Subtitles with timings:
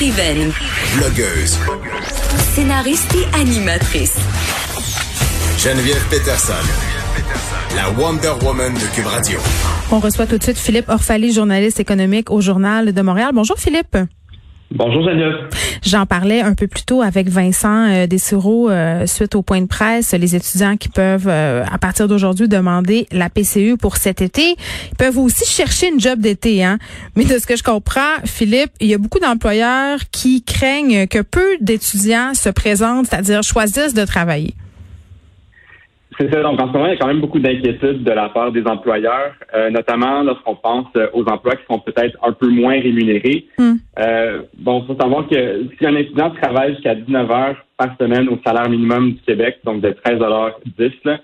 [0.00, 0.50] Écrivaine,
[0.96, 1.58] Blogueuse.
[2.54, 4.16] scénariste et animatrice.
[5.58, 6.54] Geneviève Peterson.
[7.76, 9.38] La Wonder Woman de Cube Radio.
[9.92, 13.32] On reçoit tout de suite Philippe Orphalie, journaliste économique au Journal de Montréal.
[13.34, 13.98] Bonjour Philippe.
[14.72, 15.48] Bonjour Geneviève.
[15.84, 20.12] J'en parlais un peu plus tôt avec Vincent euh, euh, suite au point de presse.
[20.12, 24.54] Les étudiants qui peuvent, euh, à partir d'aujourd'hui, demander la PCU pour cet été,
[24.92, 26.62] ils peuvent aussi chercher une job d'été.
[26.62, 26.78] Hein?
[27.16, 31.20] Mais de ce que je comprends, Philippe, il y a beaucoup d'employeurs qui craignent que
[31.20, 34.54] peu d'étudiants se présentent, c'est-à-dire choisissent de travailler.
[36.20, 36.42] C'est ça.
[36.42, 38.62] Donc, en ce moment, il y a quand même beaucoup d'inquiétudes de la part des
[38.66, 43.46] employeurs, euh, notamment lorsqu'on pense euh, aux emplois qui sont peut-être un peu moins rémunérés.
[43.58, 43.76] Hmm.
[43.98, 48.28] Euh, bon, il faut savoir que si un étudiant travaille jusqu'à 19 heures par semaine
[48.28, 51.18] au salaire minimum du Québec, donc de 13,10 là,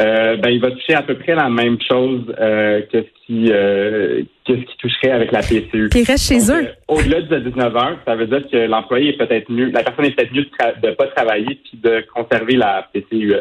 [0.00, 3.48] euh, ben, il va toucher à peu près la même chose euh, que ce qui
[3.52, 5.88] euh, que ce qui toucherait avec la PCU.
[5.88, 6.66] Puis ils restent chez Donc, eux.
[6.66, 10.04] euh, Au-delà de 19 heures, ça veut dire que l'employé est peut-être mieux, la personne
[10.06, 13.34] est peut-être mieux de, tra- de pas travailler puis de conserver la PCU.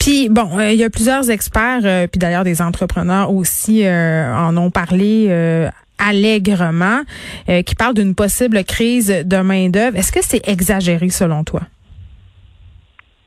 [0.00, 4.34] Puis bon, euh, il y a plusieurs experts, euh, puis d'ailleurs des entrepreneurs aussi euh,
[4.34, 5.30] en ont parlé
[5.98, 7.00] allègrement,
[7.46, 9.98] qui parlent d'une possible crise de main d'œuvre.
[9.98, 11.60] Est-ce que c'est exagéré selon toi?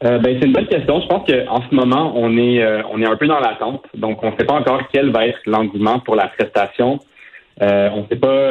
[0.03, 0.99] Euh, ben, c'est une bonne question.
[0.99, 3.85] Je pense qu'en ce moment, on est, on est un peu dans l'attente.
[3.93, 6.97] Donc, on ne sait pas encore quel va être l'engouement pour la prestation.
[7.61, 8.49] Euh, on ne sait pas,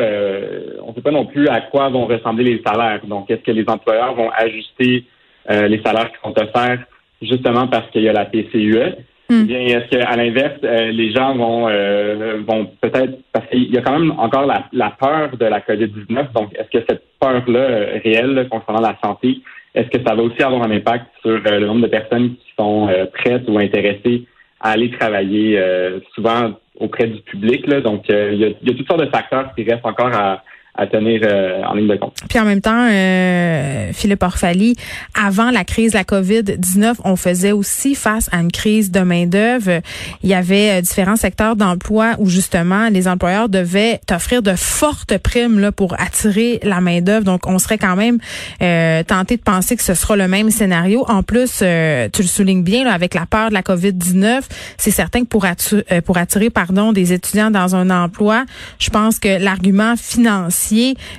[0.87, 3.01] on sait pas non plus à quoi vont ressembler les salaires.
[3.05, 5.05] Donc, est-ce que les employeurs vont ajuster
[5.49, 6.79] les salaires qui sont offerts?
[7.23, 8.97] Justement parce qu'il y a la PCUE?
[9.31, 9.43] Hmm.
[9.43, 13.79] Ou bien est-ce qu'à l'inverse, euh, les gens vont, euh, vont peut-être parce qu'il y
[13.79, 16.33] a quand même encore la, la peur de la COVID-19.
[16.35, 19.39] Donc, est-ce que cette peur-là euh, réelle là, concernant la santé,
[19.75, 22.53] est-ce que ça va aussi avoir un impact sur euh, le nombre de personnes qui
[22.59, 24.27] sont euh, prêtes ou intéressées
[24.61, 27.67] à aller travailler euh, souvent auprès du public?
[27.67, 27.81] Là?
[27.81, 30.13] Donc, euh, il y, a, il y a toutes sortes de facteurs qui restent encore
[30.13, 30.43] à,
[30.75, 32.15] à tenir euh, en ligne de compte.
[32.31, 34.75] Puis en même temps, euh, Philippe Orphalie,
[35.15, 39.83] avant la crise de la COVID-19, on faisait aussi face à une crise de main-d'œuvre.
[40.23, 45.19] Il y avait euh, différents secteurs d'emploi où justement les employeurs devaient offrir de fortes
[45.19, 47.25] primes là, pour attirer la main-d'œuvre.
[47.25, 48.17] Donc on serait quand même
[48.63, 51.05] euh, tenté de penser que ce sera le même scénario.
[51.07, 54.41] En plus, euh, tu le soulignes bien, là, avec la peur de la COVID-19,
[54.79, 58.45] c'est certain que pour, euh, pour attirer pardon, des étudiants dans un emploi,
[58.79, 60.62] je pense que l'argument financier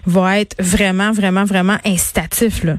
[0.06, 2.64] va être vraiment, vraiment, vraiment incitatif.
[2.64, 2.76] Là.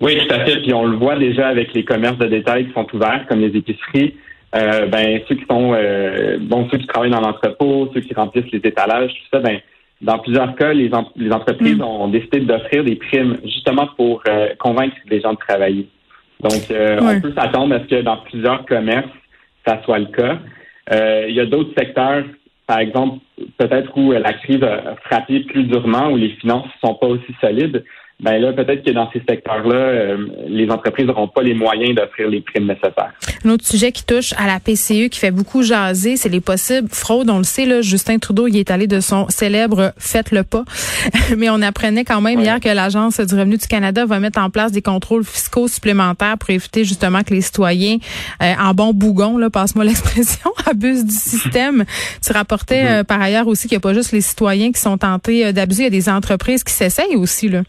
[0.00, 0.60] Oui, tout à fait.
[0.62, 3.56] Puis on le voit déjà avec les commerces de détail qui sont ouverts, comme les
[3.56, 4.14] épiceries.
[4.54, 8.50] Euh, ben ceux qui sont euh, bon ceux qui travaillent dans l'entrepôt, ceux qui remplissent
[8.52, 9.58] les étalages, tout ça, ben
[10.02, 11.82] dans plusieurs cas, les, entreprises Mm.
[11.82, 15.88] ont décidé d'offrir des primes justement pour euh, convaincre les gens de travailler.
[16.40, 17.16] Donc, euh, Ouais.
[17.16, 19.08] on peut s'attendre à ce que dans plusieurs commerces,
[19.66, 20.38] ça soit le cas.
[21.28, 22.24] Il y a d'autres secteurs,
[22.66, 23.18] par exemple,
[23.58, 27.34] peut-être où la crise a frappé plus durement, où les finances ne sont pas aussi
[27.40, 27.84] solides.
[28.18, 30.16] Ben là, peut-être que dans ces secteurs-là, euh,
[30.48, 33.12] les entreprises n'auront pas les moyens d'offrir les primes nécessaires.
[33.44, 36.88] Un autre sujet qui touche à la PCU, qui fait beaucoup jaser, c'est les possibles
[36.90, 37.28] fraudes.
[37.28, 40.64] On le sait, là, Justin Trudeau, il est allé de son célèbre «faites-le pas».
[41.36, 42.44] Mais on apprenait quand même Ouais.
[42.44, 46.38] hier que l'Agence du revenu du Canada va mettre en place des contrôles fiscaux supplémentaires
[46.38, 47.98] pour éviter justement que les citoyens,
[48.42, 51.84] euh, en bon bougon, là, passe-moi l'expression, abusent du système.
[52.26, 52.88] Tu rapportais Mhm.
[52.88, 55.52] euh, par ailleurs aussi qu'il n'y a pas juste les citoyens qui sont tentés euh,
[55.52, 57.50] d'abuser, il y a des entreprises qui s'essayent aussi.
[57.50, 57.62] Là.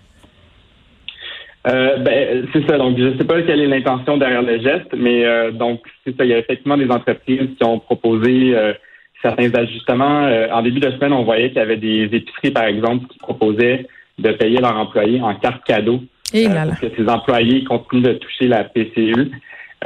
[1.66, 2.78] Euh, ben, c'est ça.
[2.78, 6.16] Donc, je ne sais pas quelle est l'intention derrière le geste, mais euh, donc c'est
[6.16, 6.23] ça.
[6.23, 8.73] Il y a effectivement des entreprises qui ont proposé euh,
[9.22, 10.25] certains ajustements.
[10.25, 13.18] Euh, en début de semaine, on voyait qu'il y avait des épiceries, par exemple, qui
[13.19, 13.86] proposaient
[14.18, 16.01] de payer leurs employés en carte cadeau
[16.33, 16.71] Et euh, là là.
[16.71, 19.31] pour que ces employés continuent de toucher la PCU.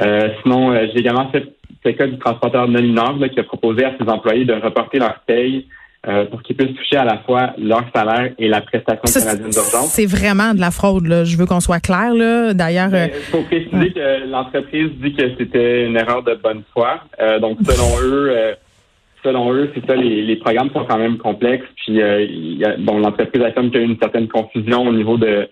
[0.02, 1.44] Euh, sinon, j'ai également fait
[1.84, 5.66] le cas du transporteur là, qui a proposé à ses employés de reporter leur paye
[6.08, 9.50] euh, pour qu'ils puissent toucher à la fois leur salaire et la prestation Ça, canadienne
[9.50, 9.86] d'urgence.
[9.92, 11.06] c'est vraiment de la fraude.
[11.06, 11.24] Là.
[11.24, 12.12] Je veux qu'on soit clair.
[12.14, 12.54] Là.
[12.54, 17.00] D'ailleurs, euh, Il faut préciser que l'entreprise dit que c'était une erreur de bonne foi.
[17.20, 18.54] Euh, donc, selon eux, euh,
[19.22, 21.66] selon eux, c'est ça, les, les programmes sont quand même complexes.
[21.84, 24.82] Puis, euh, il y a, bon, l'entreprise affirme qu'il y a eu une certaine confusion
[24.88, 25.48] au niveau de,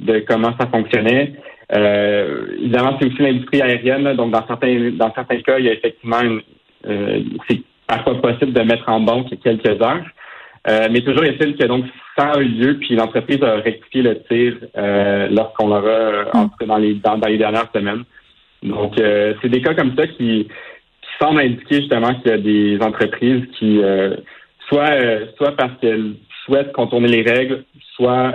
[0.00, 1.32] de comment ça fonctionnait.
[1.72, 4.02] Euh, évidemment, c'est aussi l'industrie aérienne.
[4.02, 4.14] là.
[4.14, 6.40] donc, dans certains, dans certains cas, il y a effectivement une,
[6.86, 10.04] euh, c'est parfois possible de mettre en banque quelques heures.
[10.68, 11.84] Euh, mais toujours est-il que donc
[12.18, 16.56] ça a eu lieu, puis l'entreprise a rectifié le tir euh, lorsqu'on l'aura en tout
[16.58, 18.04] cas dans les dans, les dernières semaines.
[18.62, 22.78] Donc c'est des cas comme ça qui, qui semblent indiquer justement qu'il y a des
[22.80, 23.80] entreprises qui
[24.68, 24.96] soit
[25.36, 28.34] soit parce qu'elles souhaitent contourner les règles, soit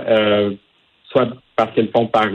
[1.10, 2.30] soit parce qu'elles font par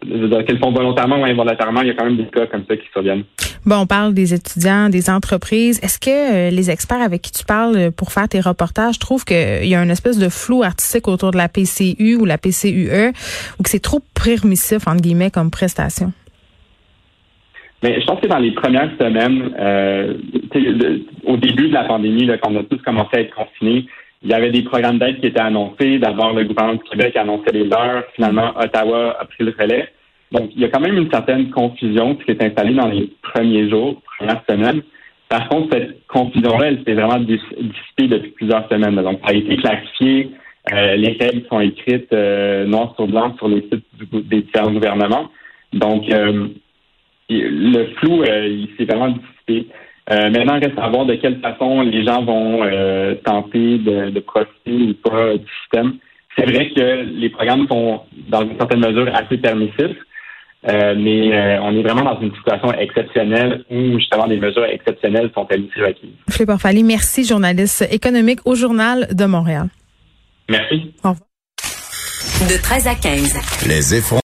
[0.00, 2.86] qu'elles font volontairement ou involontairement, il y a quand même des cas comme ça qui
[2.92, 3.24] surviennent.
[3.64, 5.78] Bon, on parle des étudiants, des entreprises.
[5.82, 9.24] Est-ce que euh, les experts avec qui tu parles euh, pour faire tes reportages trouvent
[9.24, 13.12] qu'il y a une espèce de flou artistique autour de la PCU ou la PCUE
[13.58, 16.12] ou que c'est trop permissif, entre guillemets, comme prestation?
[17.82, 20.14] Mais je pense que dans les premières semaines, euh,
[21.24, 23.86] au début de la pandémie, là, quand on a tous commencé à être confinés,
[24.24, 25.98] il y avait des programmes d'aide qui étaient annoncés.
[25.98, 28.04] D'abord, le gouvernement du Québec annonçait les leurs.
[28.14, 29.88] Finalement, Ottawa a pris le relais.
[30.30, 33.68] Donc, il y a quand même une certaine confusion qui s'est installée dans les premiers
[33.68, 34.82] jours, premières semaines.
[35.28, 38.94] Par contre, cette confusion-là, elle s'est vraiment dissipée depuis plusieurs semaines.
[38.96, 40.30] Donc, ça a été clarifié.
[40.72, 45.30] Euh, les règles sont écrites euh, noir sur blanc sur les sites des différents gouvernements.
[45.72, 46.48] Donc, euh,
[47.28, 49.68] le flou, il s'est vraiment dissipé.
[50.10, 54.20] Euh, maintenant, reste à voir de quelle façon les gens vont euh, tenter de, de,
[54.20, 55.94] profiter ou pas du système.
[56.36, 59.96] C'est vrai que les programmes sont, dans une certaine mesure, assez permissifs,
[60.68, 65.46] euh, mais on est vraiment dans une situation exceptionnelle où justement des mesures exceptionnelles sont
[65.50, 66.10] habituées requises.
[66.30, 69.68] Philippe Orfali, merci, journaliste économique au Journal de Montréal.
[70.48, 70.92] Merci.
[71.04, 71.28] Au revoir.
[72.48, 73.68] De 13 à 15.
[73.68, 73.94] Les